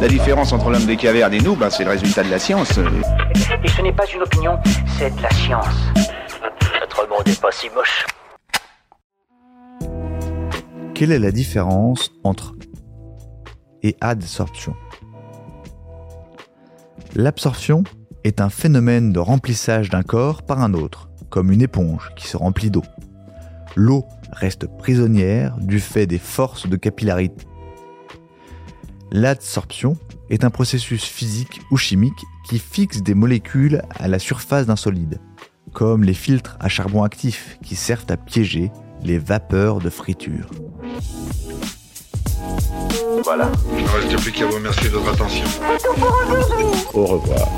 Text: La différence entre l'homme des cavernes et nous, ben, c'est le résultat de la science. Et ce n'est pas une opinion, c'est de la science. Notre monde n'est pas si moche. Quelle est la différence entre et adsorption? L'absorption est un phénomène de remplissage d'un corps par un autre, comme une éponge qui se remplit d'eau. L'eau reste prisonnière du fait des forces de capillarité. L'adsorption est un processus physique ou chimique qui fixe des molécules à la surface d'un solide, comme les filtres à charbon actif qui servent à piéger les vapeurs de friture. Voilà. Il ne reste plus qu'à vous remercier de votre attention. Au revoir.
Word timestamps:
La 0.00 0.08
différence 0.08 0.54
entre 0.54 0.70
l'homme 0.70 0.86
des 0.86 0.96
cavernes 0.96 1.34
et 1.34 1.40
nous, 1.40 1.54
ben, 1.54 1.68
c'est 1.68 1.84
le 1.84 1.90
résultat 1.90 2.22
de 2.22 2.30
la 2.30 2.38
science. 2.38 2.78
Et 3.62 3.68
ce 3.68 3.82
n'est 3.82 3.92
pas 3.92 4.06
une 4.14 4.22
opinion, 4.22 4.58
c'est 4.98 5.14
de 5.14 5.22
la 5.22 5.30
science. 5.30 5.66
Notre 6.80 7.06
monde 7.06 7.26
n'est 7.26 7.34
pas 7.34 7.52
si 7.52 7.68
moche. 7.68 8.06
Quelle 10.94 11.12
est 11.12 11.18
la 11.18 11.30
différence 11.30 12.12
entre 12.24 12.54
et 13.82 13.94
adsorption? 14.00 14.74
L'absorption 17.14 17.84
est 18.24 18.40
un 18.40 18.48
phénomène 18.48 19.12
de 19.12 19.18
remplissage 19.18 19.90
d'un 19.90 20.02
corps 20.02 20.42
par 20.42 20.62
un 20.62 20.72
autre, 20.72 21.10
comme 21.28 21.52
une 21.52 21.60
éponge 21.60 22.10
qui 22.16 22.26
se 22.26 22.38
remplit 22.38 22.70
d'eau. 22.70 22.84
L'eau 23.76 24.06
reste 24.32 24.66
prisonnière 24.78 25.58
du 25.58 25.78
fait 25.78 26.06
des 26.06 26.18
forces 26.18 26.66
de 26.66 26.76
capillarité. 26.76 27.44
L'adsorption 29.12 29.96
est 30.28 30.44
un 30.44 30.50
processus 30.50 31.04
physique 31.04 31.60
ou 31.72 31.76
chimique 31.76 32.24
qui 32.48 32.60
fixe 32.60 33.02
des 33.02 33.14
molécules 33.14 33.82
à 33.98 34.06
la 34.06 34.20
surface 34.20 34.66
d'un 34.66 34.76
solide, 34.76 35.20
comme 35.72 36.04
les 36.04 36.14
filtres 36.14 36.56
à 36.60 36.68
charbon 36.68 37.02
actif 37.02 37.58
qui 37.64 37.74
servent 37.74 38.06
à 38.08 38.16
piéger 38.16 38.70
les 39.02 39.18
vapeurs 39.18 39.80
de 39.80 39.90
friture. 39.90 40.46
Voilà. 43.24 43.50
Il 43.76 43.82
ne 43.82 43.88
reste 43.88 44.22
plus 44.22 44.32
qu'à 44.32 44.46
vous 44.46 44.54
remercier 44.54 44.88
de 44.88 44.94
votre 44.94 45.12
attention. 45.12 45.46
Au 46.94 47.06
revoir. 47.06 47.48